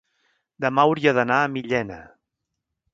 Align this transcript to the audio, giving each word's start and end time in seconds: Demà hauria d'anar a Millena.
Demà 0.65 0.87
hauria 0.87 1.15
d'anar 1.19 1.39
a 1.43 1.53
Millena. 1.59 2.03